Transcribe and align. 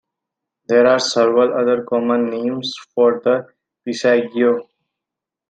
There 0.67 0.87
are 0.87 0.97
several 0.97 1.53
other 1.53 1.83
common 1.83 2.31
names 2.31 2.73
for 2.95 3.21
the 3.23 3.45
"passaggio". 3.87 4.67